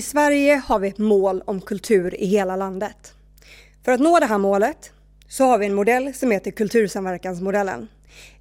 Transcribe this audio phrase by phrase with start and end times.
[0.00, 3.14] I Sverige har vi ett mål om kultur i hela landet.
[3.84, 4.92] För att nå det här målet
[5.28, 7.88] så har vi en modell som heter kultursamverkansmodellen.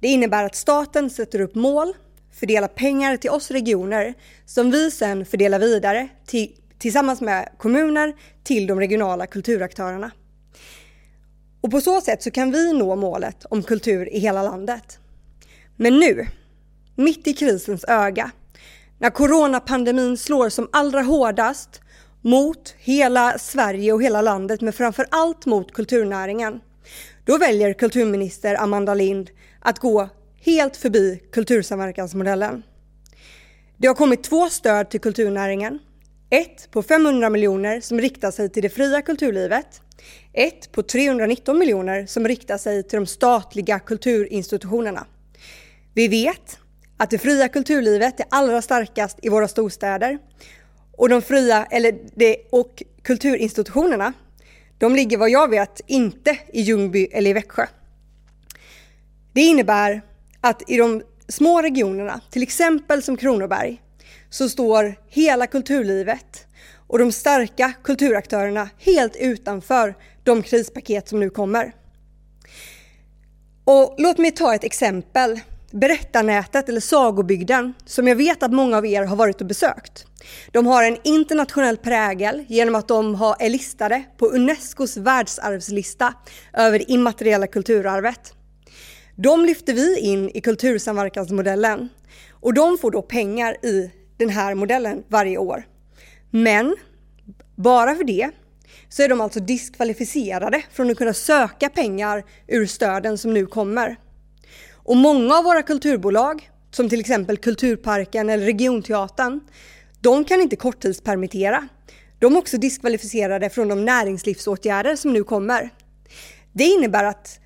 [0.00, 1.92] Det innebär att staten sätter upp mål,
[2.32, 4.14] fördelar pengar till oss regioner
[4.46, 10.10] som vi sedan fördelar vidare till, tillsammans med kommuner till de regionala kulturaktörerna.
[11.60, 14.98] Och på så sätt så kan vi nå målet om kultur i hela landet.
[15.76, 16.26] Men nu,
[16.94, 18.30] mitt i krisens öga,
[18.98, 21.80] när coronapandemin slår som allra hårdast
[22.22, 26.60] mot hela Sverige och hela landet, men framför allt mot kulturnäringen,
[27.24, 29.30] då väljer kulturminister Amanda Lind
[29.60, 30.08] att gå
[30.40, 32.62] helt förbi kultursamverkansmodellen.
[33.76, 35.78] Det har kommit två stöd till kulturnäringen.
[36.30, 39.82] Ett på 500 miljoner som riktar sig till det fria kulturlivet.
[40.32, 45.06] Ett på 319 miljoner som riktar sig till de statliga kulturinstitutionerna.
[45.94, 46.58] Vi vet
[46.98, 50.18] att det fria kulturlivet är allra starkast i våra storstäder
[50.96, 54.12] och de fria, eller det, och kulturinstitutionerna,
[54.78, 57.66] de ligger vad jag vet inte i Ljungby eller i Växjö.
[59.32, 60.02] Det innebär
[60.40, 63.82] att i de små regionerna, till exempel som Kronoberg,
[64.30, 66.46] så står hela kulturlivet
[66.86, 71.72] och de starka kulturaktörerna helt utanför de krispaket som nu kommer.
[73.64, 78.86] Och låt mig ta ett exempel Berättarnätet eller Sagobygden som jag vet att många av
[78.86, 80.06] er har varit och besökt.
[80.52, 86.14] De har en internationell prägel genom att de är listade på Unescos världsarvslista
[86.52, 88.32] över det immateriella kulturarvet.
[89.16, 91.88] De lyfter vi in i kultursamverkansmodellen
[92.30, 95.64] och de får då pengar i den här modellen varje år.
[96.30, 96.76] Men
[97.56, 98.30] bara för det
[98.88, 103.96] så är de alltså diskvalificerade från att kunna söka pengar ur stöden som nu kommer.
[104.88, 109.40] Och många av våra kulturbolag, som till exempel Kulturparken eller Regionteatern,
[110.00, 111.68] de kan inte korttidspermittera.
[112.18, 115.70] De är också diskvalificerade från de näringslivsåtgärder som nu kommer.
[116.52, 117.40] Det innebär att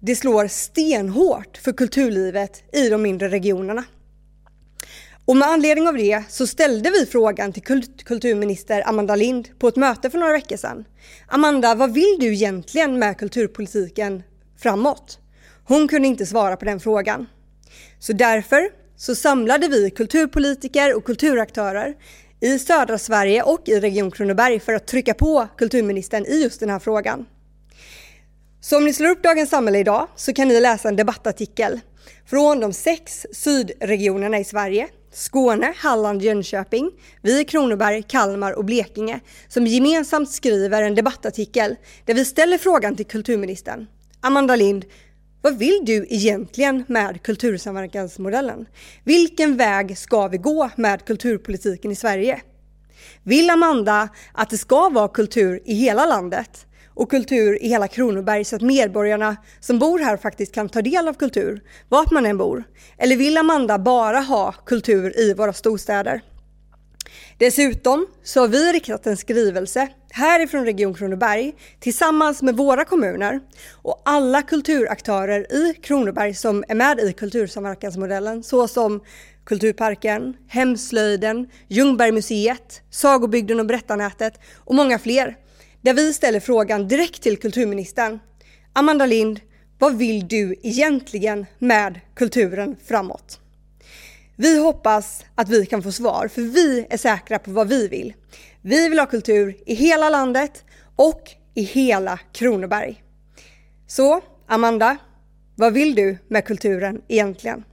[0.00, 3.84] det slår stenhårt för kulturlivet i de mindre regionerna.
[5.24, 7.62] Och med anledning av det så ställde vi frågan till
[8.04, 10.84] kulturminister Amanda Lind på ett möte för några veckor sedan.
[11.28, 14.22] Amanda, vad vill du egentligen med kulturpolitiken
[14.58, 15.20] framåt?
[15.66, 17.26] Hon kunde inte svara på den frågan.
[17.98, 21.94] Så därför så samlade vi kulturpolitiker och kulturaktörer
[22.40, 26.70] i södra Sverige och i Region Kronoberg för att trycka på kulturministern i just den
[26.70, 27.26] här frågan.
[28.60, 31.80] Så om ni slår upp Dagens Samhälle idag så kan ni läsa en debattartikel
[32.26, 36.90] från de sex sydregionerna i Sverige, Skåne, Halland, Jönköping,
[37.22, 42.96] vi i Kronoberg, Kalmar och Blekinge som gemensamt skriver en debattartikel där vi ställer frågan
[42.96, 43.86] till kulturministern.
[44.20, 44.84] Amanda Lind,
[45.44, 48.66] vad vill du egentligen med kultursamverkansmodellen?
[49.04, 52.40] Vilken väg ska vi gå med kulturpolitiken i Sverige?
[53.22, 58.44] Vill Amanda att det ska vara kultur i hela landet och kultur i hela Kronoberg
[58.44, 62.38] så att medborgarna som bor här faktiskt kan ta del av kultur, vart man än
[62.38, 62.64] bor?
[62.98, 66.20] Eller vill Amanda bara ha kultur i våra storstäder?
[67.38, 73.40] Dessutom så har vi riktat en skrivelse härifrån Region Kronoberg tillsammans med våra kommuner
[73.72, 79.00] och alla kulturaktörer i Kronoberg som är med i kultursamverkansmodellen såsom
[79.44, 85.36] Kulturparken, Hemslöjden, Ljungbergmuseet, Sagobygden och Berättarnätet och många fler.
[85.82, 88.18] Där vi ställer frågan direkt till kulturministern.
[88.72, 89.40] Amanda Lind,
[89.78, 93.40] vad vill du egentligen med kulturen framåt?
[94.36, 98.14] Vi hoppas att vi kan få svar, för vi är säkra på vad vi vill.
[98.66, 100.64] Vi vill ha kultur i hela landet
[100.96, 103.02] och i hela Kronoberg.
[103.86, 104.96] Så, Amanda,
[105.54, 107.64] vad vill du med kulturen egentligen?